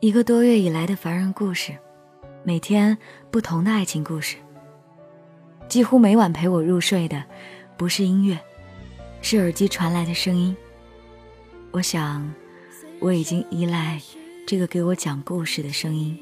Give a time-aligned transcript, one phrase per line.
[0.00, 1.74] 一个多月以来的凡人故事，
[2.44, 2.96] 每天
[3.30, 4.36] 不同的爱情故事。
[5.68, 7.24] 几乎每晚陪我入睡的，
[7.78, 8.38] 不是音乐，
[9.22, 10.54] 是耳机传来的声音。
[11.70, 12.30] 我想，
[13.00, 13.98] 我已经依赖
[14.46, 16.14] 这个给我讲故事的声音。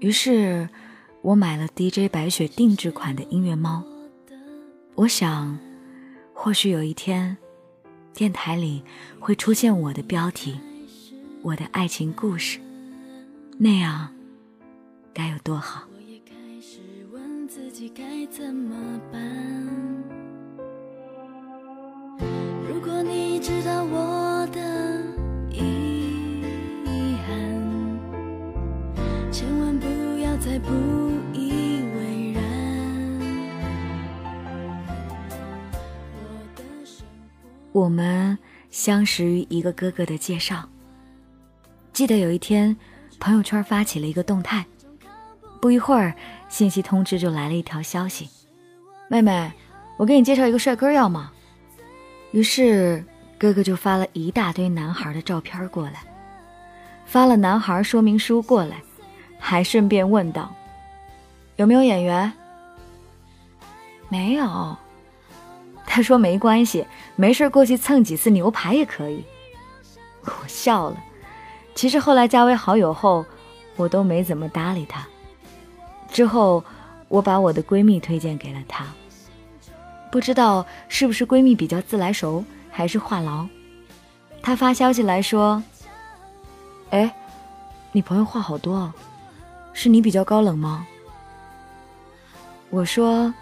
[0.00, 0.68] 于是，
[1.22, 3.82] 我买了 DJ 白雪定制款的音乐猫。
[4.96, 5.58] 我想，
[6.34, 7.38] 或许有一天，
[8.12, 8.84] 电台里
[9.18, 10.60] 会出现我的标题，
[11.40, 12.60] 我的爱情故事。
[13.58, 14.06] 那样
[15.14, 15.88] 该有多好！
[22.68, 25.02] 如果你知道我的
[25.50, 26.42] 遗
[27.26, 27.32] 憾，
[29.32, 29.86] 千万不
[30.18, 30.70] 要再不
[31.32, 32.42] 以为然。
[37.72, 38.36] 我们
[38.70, 40.68] 相识于一个哥哥的介绍。
[41.94, 42.76] 记得有一天。
[43.18, 44.64] 朋友圈发起了一个动态，
[45.60, 46.14] 不一会儿，
[46.48, 48.28] 信息通知就来了一条消息
[49.08, 49.52] ：“妹妹，
[49.96, 51.32] 我给你介绍一个帅哥，要吗？”
[52.32, 53.04] 于是
[53.38, 56.04] 哥哥就发了一大堆男孩的照片过来，
[57.04, 58.76] 发了男孩说明书过来，
[59.38, 60.54] 还顺便问道
[61.56, 62.32] ：“有没有眼缘？”
[64.08, 64.76] 没有。
[65.84, 69.24] 他说：“没关系，没事过去蹭几次牛排也可以。”
[70.22, 70.96] 我笑了。
[71.76, 73.24] 其实后来加为好友后，
[73.76, 75.06] 我都没怎么搭理他。
[76.10, 76.64] 之后，
[77.08, 78.86] 我把我的闺蜜推荐给了他。
[80.10, 83.46] 不知道是不是闺蜜比较自来熟，还是话痨，
[84.40, 85.62] 她发消息来说
[86.88, 87.14] ：“哎，
[87.92, 88.90] 你朋友话好多，
[89.74, 90.86] 是你比较高冷吗？”
[92.70, 93.34] 我说：“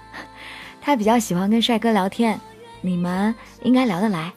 [0.82, 2.40] 他比较喜欢跟帅哥聊天，
[2.80, 3.32] 你们
[3.62, 4.32] 应该聊得来。”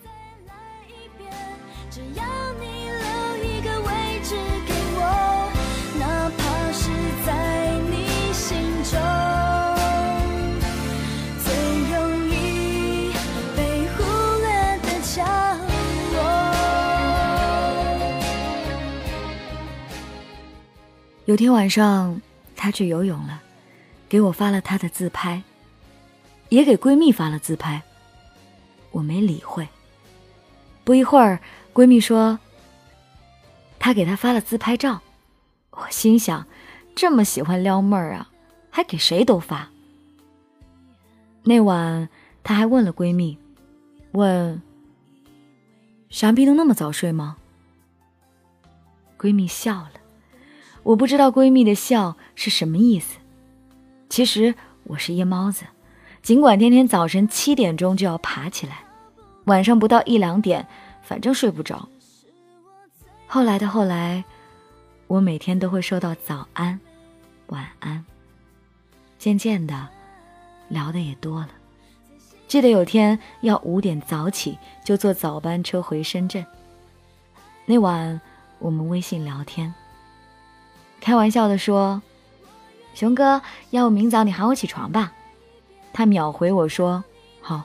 [21.27, 22.21] 有天晚上，
[22.55, 23.42] 她去游泳了，
[24.08, 25.43] 给我发了她的自拍，
[26.48, 27.82] 也给闺蜜发了自拍。
[28.92, 29.67] 我没理会。
[30.86, 31.42] 不一会儿，
[31.73, 32.39] 闺蜜说
[33.77, 35.02] 她给她发了自拍照。
[35.71, 36.48] 我心想，
[36.95, 38.32] 这么喜欢撩妹儿啊，
[38.71, 39.70] 还给谁都发。
[41.44, 42.08] 那晚，
[42.42, 43.38] 她还问了闺蜜，
[44.14, 44.61] 问
[46.09, 47.36] ：“傻逼都那么早睡吗？”
[49.20, 49.92] 闺蜜笑了。
[50.87, 53.17] 我不知道闺蜜的笑是什么意思。
[54.08, 54.55] 其实
[54.86, 55.65] 我是夜猫子，
[56.21, 58.86] 尽管天天早晨七点钟就要爬起来，
[59.47, 60.65] 晚上不到一两点，
[61.02, 61.89] 反正睡不着。
[63.27, 64.23] 后来的后来，
[65.08, 66.80] 我每天都会收到早安、
[67.47, 68.05] 晚安。
[69.20, 69.89] 渐渐的，
[70.70, 71.49] 聊的也多了。
[72.47, 76.45] 记得有天要五点早起，就坐早班车回深圳。
[77.65, 78.21] 那晚
[78.59, 79.73] 我们微信聊天。
[80.99, 82.02] 开玩笑的说
[82.93, 85.13] ：“熊哥，要不明早你喊我起床吧。”
[85.93, 87.03] 他秒回我说
[87.41, 87.63] ：“好。”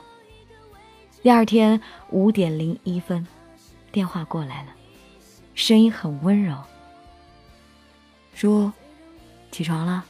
[1.21, 3.25] 第二天五点零一分，
[3.91, 4.69] 电话过来了，
[5.55, 6.57] 声音很温柔
[8.33, 8.73] ：“说，
[9.51, 10.05] 起床了。”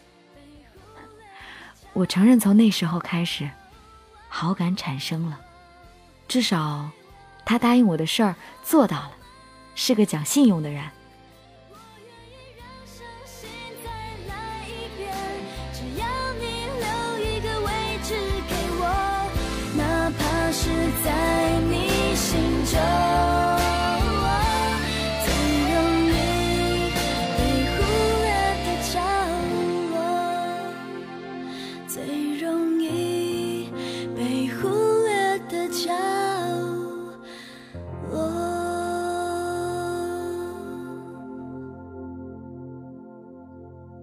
[1.94, 3.50] 我承认，从那时候开始，
[4.28, 5.40] 好感产生了。
[6.28, 6.90] 至少，
[7.46, 9.12] 他答应我的事儿做到了，
[9.76, 10.84] 是个讲信用的人。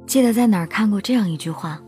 [0.06, 1.80] 记得在哪儿看过这样一句话：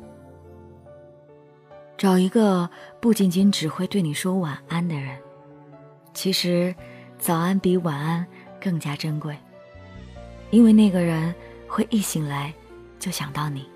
[1.98, 5.18] 找一个不仅仅只会对你说晚安的人。
[6.14, 6.74] 其实，
[7.18, 8.24] 早安比晚安
[8.60, 9.36] 更加珍贵，
[10.50, 11.34] 因为那个人
[11.68, 12.54] 会一醒来
[12.98, 13.66] 就想到你。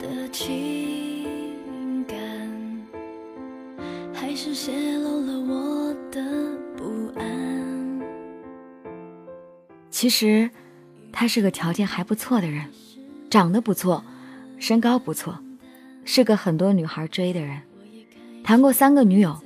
[0.00, 2.16] 的情感，
[4.14, 6.22] 还是泄露了我的
[6.76, 8.00] 不安
[9.90, 10.50] 其实。
[11.12, 12.64] 他是个条件还不错的人，
[13.28, 14.02] 长得不错，
[14.58, 15.36] 身高不错，
[16.04, 17.60] 是个很多女孩追的人。
[18.44, 19.38] 谈过三个女友，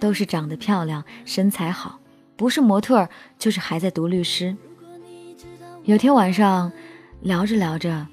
[0.00, 2.00] 都是长得漂亮、身材好，
[2.36, 3.06] 不是模特
[3.38, 4.56] 就是还在读律师。
[5.84, 6.72] 有天晚上
[7.20, 8.06] 聊着聊着，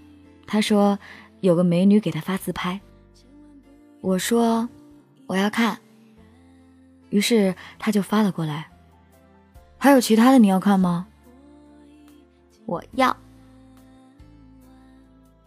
[0.46, 1.00] 他说
[1.48, 2.80] 有个美女给他发自拍。
[4.02, 4.68] 我说
[5.26, 5.80] 我要看，
[7.10, 8.68] 于是他就发了过来。
[9.78, 11.08] 还有其他的你要看吗？
[12.66, 13.16] 我要。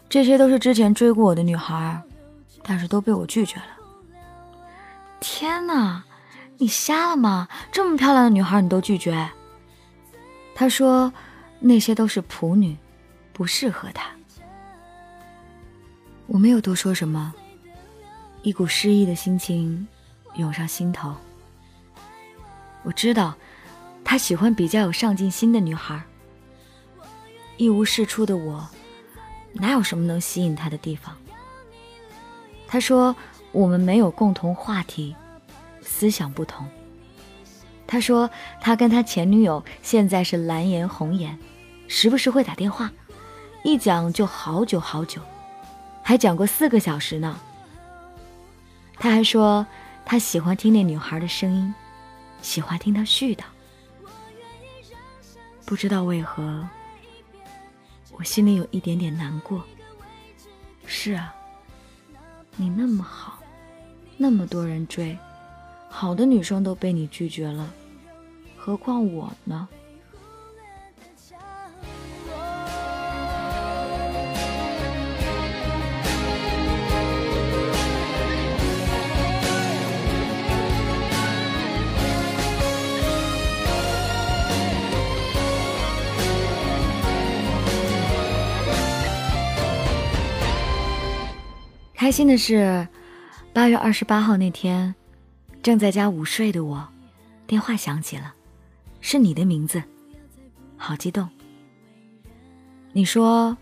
[0.08, 2.02] 这些都是之前追过我的女孩，
[2.62, 3.66] 但是都被我拒绝了。
[5.20, 6.02] 天哪，
[6.56, 7.46] 你瞎了吗？
[7.70, 9.28] 这么漂亮的女孩你都拒绝？
[10.54, 11.12] 他说
[11.58, 12.76] 那些都是普女，
[13.32, 14.10] 不适合他。
[16.32, 17.34] 我没有多说什么，
[18.42, 19.88] 一股失意的心情
[20.36, 21.12] 涌上心头。
[22.84, 23.34] 我知道。
[24.02, 26.02] 他喜欢比较有上进心的女孩。
[27.58, 28.66] 一无是处的我，
[29.52, 31.14] 哪有什么能吸引他的地方？
[32.66, 33.14] 他说
[33.52, 35.14] 我们没有共同话题，
[35.80, 36.66] 思想不同。
[37.86, 38.28] 他说
[38.60, 41.38] 他跟他前女友现在是蓝颜红颜，
[41.86, 42.90] 时不时会打电话，
[43.62, 45.20] 一讲就好久好久，
[46.02, 47.38] 还讲过四个小时呢。
[48.94, 49.66] 他还说
[50.04, 51.74] 他喜欢听那女孩的声音，
[52.42, 53.44] 喜欢听她絮叨。
[55.64, 56.68] 不知道为何，
[58.12, 59.64] 我心里有一点点难过。
[60.84, 61.34] 是啊，
[62.56, 63.38] 你那么好，
[64.16, 65.16] 那么多人追，
[65.88, 67.72] 好的女生都被你拒绝了，
[68.56, 69.68] 何况我呢？
[92.00, 92.88] 开心的是，
[93.52, 94.94] 八月二十八号那天，
[95.62, 96.88] 正在家午睡的我，
[97.46, 98.32] 电话响起了，
[99.02, 99.82] 是你的名字，
[100.78, 101.28] 好激动。
[102.92, 103.54] 你说，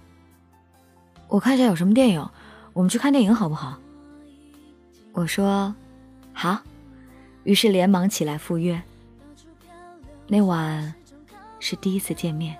[1.27, 2.31] 我看一下有什么电影，
[2.75, 3.77] 我们去看电影好不好？
[5.11, 5.75] 我说，
[6.33, 6.63] 好，
[7.43, 8.81] 于是连忙起来赴约。
[10.29, 10.95] 那晚
[11.59, 12.57] 是第一次见面，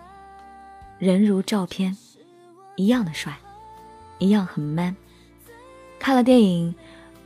[0.99, 1.97] 人如照片，
[2.75, 3.39] 一样的帅，
[4.19, 4.97] 一样很 man。
[6.09, 6.75] 看了电影，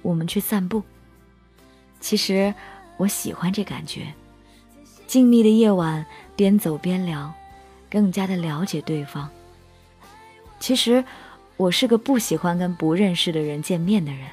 [0.03, 0.83] 我们去散步。
[2.01, 2.53] 其实
[2.97, 4.13] 我喜欢这感觉，
[5.07, 7.33] 静谧的夜晚，边走边聊，
[7.89, 9.31] 更加的了解对方。
[10.59, 11.05] 其实
[11.57, 14.27] 我是个不喜欢跟不认识的人见面的人，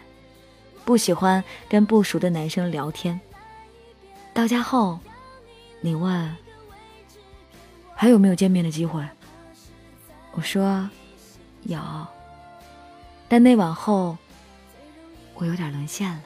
[0.83, 3.21] 不喜欢跟不熟的男生聊天。
[4.33, 4.97] 到家后，
[5.79, 6.35] 你问
[7.93, 9.07] 还有没有见面的机会？
[10.31, 10.89] 我说
[11.65, 11.79] 有，
[13.27, 14.17] 但那晚后。
[15.39, 16.21] 我有点沦陷了。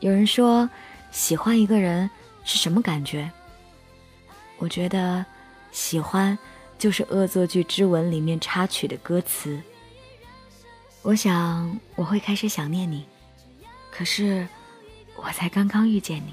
[0.00, 0.68] 有人说，
[1.10, 2.08] 喜欢一个人
[2.42, 3.30] 是什么感觉？
[4.56, 5.24] 我觉得，
[5.72, 6.38] 喜欢
[6.78, 9.60] 就是《恶作剧之吻》里面插曲的歌词。
[11.02, 13.06] 我想我会开始想念你，
[13.90, 14.48] 可是
[15.16, 16.32] 我才刚刚遇见你。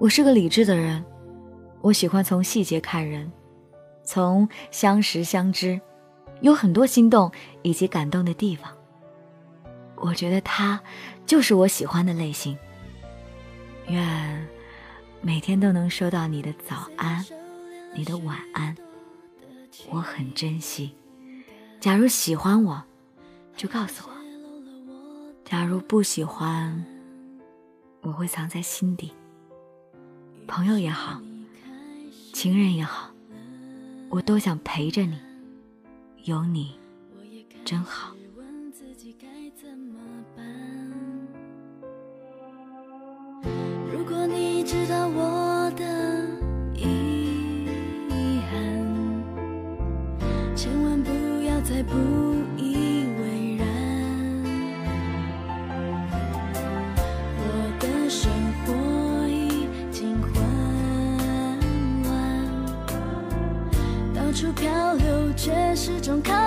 [0.00, 1.04] 我是个理智的人，
[1.82, 3.30] 我喜欢从细节看人，
[4.02, 5.78] 从相识相知，
[6.40, 7.30] 有很多心动
[7.60, 8.74] 以及感动的地方。
[9.96, 10.80] 我觉得他
[11.26, 12.56] 就是我喜欢的类型。
[13.88, 14.48] 愿
[15.20, 17.22] 每天都能收到你的早安，
[17.94, 18.74] 你的晚安，
[19.90, 20.96] 我很珍惜。
[21.78, 22.82] 假如喜欢我，
[23.54, 24.14] 就告诉我；
[25.44, 26.82] 假如不喜欢，
[28.00, 29.12] 我会藏在心底。
[30.50, 31.22] 朋友也好，
[32.32, 33.12] 情人也好，
[34.08, 35.16] 我都想陪着你。
[36.24, 36.74] 有你，
[37.64, 38.16] 真好。
[43.92, 46.26] 如果你知道我的
[46.74, 47.68] 遗
[48.50, 48.56] 憾，
[50.56, 51.10] 千万不
[51.44, 51.94] 要再不。
[65.42, 66.39] 却始终看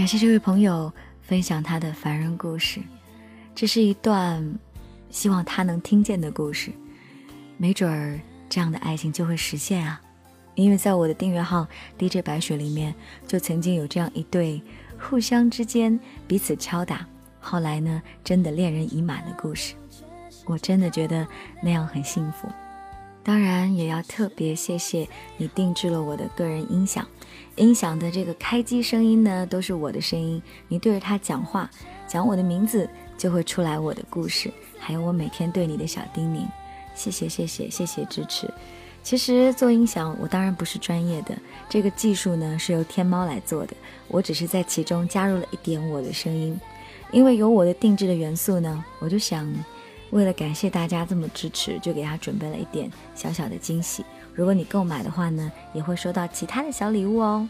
[0.00, 0.90] 感谢这位朋友
[1.20, 2.80] 分享他的凡人故事，
[3.54, 4.58] 这是一段
[5.10, 6.72] 希望他能听见的故事，
[7.58, 10.00] 没准儿这样的爱情就会实现啊！
[10.54, 12.94] 因为在我的订阅号 DJ 白雪里面，
[13.28, 14.62] 就曾经有这样一对
[14.98, 17.06] 互相之间彼此敲打，
[17.38, 19.74] 后来呢真的恋人已满的故事，
[20.46, 21.28] 我真的觉得
[21.62, 22.48] 那样很幸福。
[23.22, 27.06] 当然也要特别谢谢你定制了我的个人音响，
[27.56, 31.70] 音响的这个开机声音呢都是我的声音，你对着它讲话，
[32.08, 36.46] 讲我的名字就会出来我的故事，还有我每天对你的小叮咛，
[36.94, 38.52] 谢谢谢谢谢谢支持。
[39.02, 41.36] 其实做音响我当然不是专业的，
[41.68, 43.74] 这个技术呢是由天猫来做的，
[44.08, 46.58] 我只是在其中加入了一点我的声音，
[47.12, 49.46] 因为有我的定制的元素呢，我就想。
[50.10, 54.04] 为了感谢大家这么支持，就给他准备了一点小小的惊喜。
[54.34, 57.48] 如果你购买的话呢，也会收到其他的小礼物哦。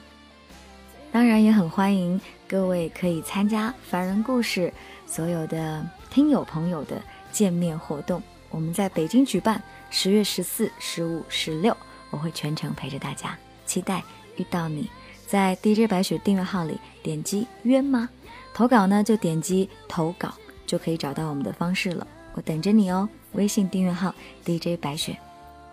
[1.13, 4.73] 当然，也很欢迎各位可以参加凡人故事
[5.07, 7.03] 所有的听友朋友的
[7.33, 8.23] 见面活动。
[8.51, 11.77] 我们在北京举办，十月十四、十五、十六，
[12.11, 13.37] 我会全程陪着大家，
[13.67, 14.03] 期待
[14.37, 14.89] 遇到你。
[15.27, 18.09] 在 DJ 白雪订阅号里点击约吗？
[18.53, 20.35] 投稿呢就点击投稿，
[20.67, 22.07] 就可以找到我们的方式了。
[22.35, 25.19] 我等着你哦，微信订阅号 DJ 白雪，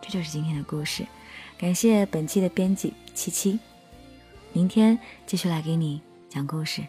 [0.02, 1.06] 这就是今天的故事。
[1.58, 3.60] 感谢本期的编辑七七，
[4.54, 6.82] 明天继续来给你讲故事。